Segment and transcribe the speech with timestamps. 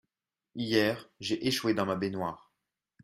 [0.55, 2.51] Hier, j’ai échoué dans ma baignoire.